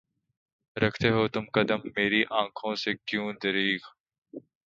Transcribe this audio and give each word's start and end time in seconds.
رکھتے 0.77 1.09
ہو 1.09 1.27
تم 1.27 1.43
قدم 1.53 1.79
میری 1.97 2.23
آنکھوں 2.31 2.75
سے 2.75 2.93
کیوں 3.05 3.31
دریغ؟ 3.43 3.81